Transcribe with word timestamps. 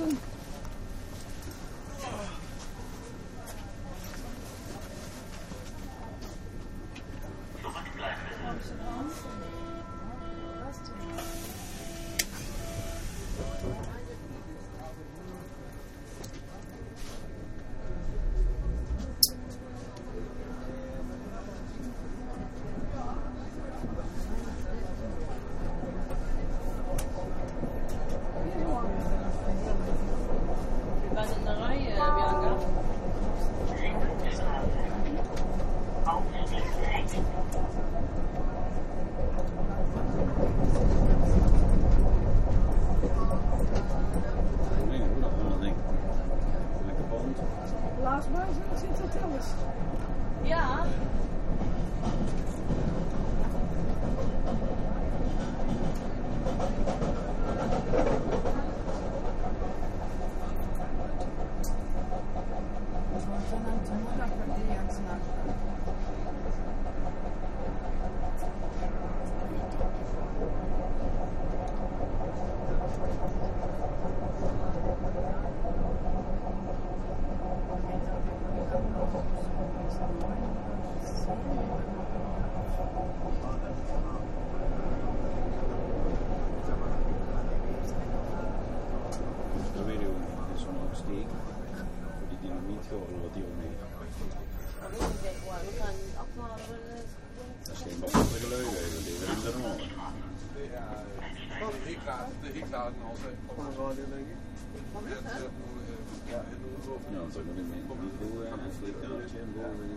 person? 0.00 0.39
naast 48.28 48.82
in 48.82 48.90
het 48.90 49.00
hotel 49.00 49.22
anders. 49.22 49.46
Ja. 50.42 50.84
Thank 52.02 52.30
you. 58.04 58.10
avere 89.90 90.06
un 90.06 90.24
sono 90.54 90.88
steak 90.92 91.28
di 92.28 92.36
dinamite 92.40 92.94
o 92.94 93.06
lo 93.10 93.28
dico 93.32 93.48
meglio. 93.58 93.88
Sembra 97.72 98.08
sempre 98.08 98.38
che 98.38 98.46
lo 98.46 98.56
vedevo, 98.56 98.70
devi 98.70 99.18
prendere 99.24 99.56
nuovo. 99.56 99.84
Kan 101.60 101.72
de 101.84 101.94
klagen, 102.04 102.34
de 102.42 102.60
klagen 102.62 103.02
også. 103.02 103.28
En 106.90 106.96
udvåben. 106.96 107.12
Nå, 107.14 107.20
så 107.34 107.40
går 107.46 107.52
det 107.58 107.64
med. 107.70 107.76
Vi 107.76 107.82
får 107.88 107.96
en 108.66 108.72
stik, 108.78 108.94
der 109.02 109.08
til 109.32 109.40
en 109.46 109.52
god 109.58 109.72
ved. 109.80 109.90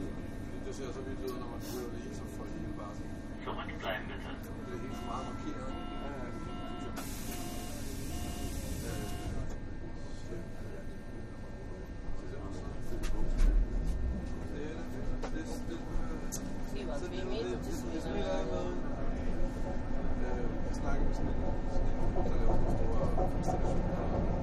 Det 0.66 0.74
ser 0.78 0.90
så 0.98 1.02
vidt 1.08 1.20
ud, 1.28 1.36
når 1.42 1.50
man 1.54 1.60
kører 1.70 1.90
det 1.94 2.00
i, 2.08 2.12
sådan. 2.18 2.32
Det 4.66 4.74
er 4.76 4.82
helt 4.86 5.06
meget 5.12 5.26
markeret. 5.30 5.74
Ja, 6.04 6.12
ja. 6.22 6.28
Øh, 8.74 9.10
det 14.52 14.62
er 14.62 14.74
det. 14.74 14.94
Det 15.34 15.40
er- 15.42 15.62
det 15.70 15.78
er- 15.78 15.86
Vi 16.74 16.82
var 16.88 16.98
så 16.98 17.06
det 17.06 17.12
vi 17.12 17.18
er 17.20 17.26
med 17.26 17.38
det- 17.38 17.44
til 17.44 17.52
det- 17.52 17.66
det 17.66 17.74
Sweden. 17.74 18.02
smiler 18.02 18.38
jeg 18.38 18.46
med. 18.52 18.66
Øh, 24.38 24.43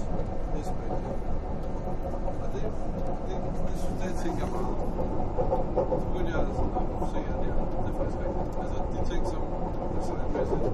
these, 10.61 10.69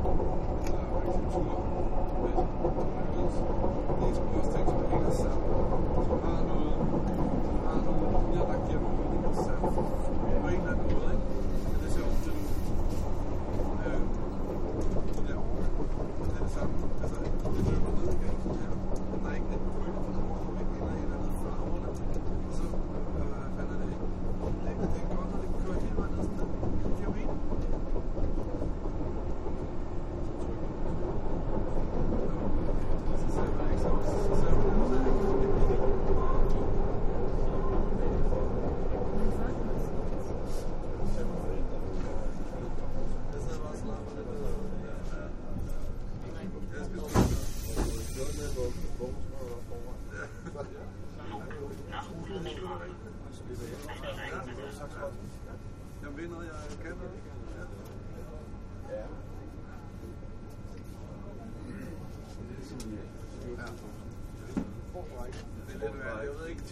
these 4.34 4.50
things 4.54 4.68
are 4.68 4.84
being 4.84 5.06
assembled. 5.06 5.57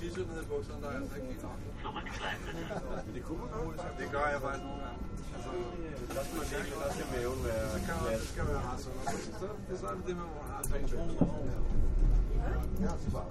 Værd. 0.02 0.12
Jeg 0.12 0.16
ved 0.16 0.22
ikke, 0.22 0.22
tisse 0.22 0.22
ned 0.32 0.42
i 0.44 0.48
bukserne, 0.52 0.82
der 0.84 0.90
er 0.90 0.98
altså 1.02 1.16
ikke 1.16 1.28
helt. 1.28 1.46
Men 3.06 3.12
det 3.18 3.24
kunne 3.28 3.40
man 3.42 3.50
godt. 3.54 3.78
Det 4.02 4.08
gør 4.16 4.26
jeg 4.34 4.40
faktisk 4.46 4.64
nogle 4.68 4.82
gange. 4.86 5.00
Altså, 5.36 5.52
Der 6.16 6.24
skal 6.26 6.38
man 6.40 6.48
lige, 6.66 6.78
der 6.84 6.90
skal 6.96 7.08
maven 7.16 7.40
være 7.48 7.66
så 7.74 7.80
kan 7.88 7.96
man, 8.04 8.12
det 8.22 8.28
skal 8.34 8.44
være 8.52 8.62
ret 8.70 8.80
sådan. 8.86 9.02
Så, 9.12 9.18
så, 9.40 9.48
så, 9.80 9.86
er 9.92 9.96
det 9.98 10.04
det, 10.10 10.16
man 10.22 10.28
må 10.36 10.40
have. 10.50 10.64
Så 10.64 10.76
Ja, 12.86 12.92
så 13.04 13.10
bare. 13.16 13.28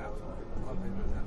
Ja. 0.00 0.08
Hold 0.66 0.78
med 0.82 0.90
det 0.98 1.06
her. 1.16 1.24